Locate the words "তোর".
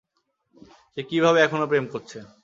1.61-1.69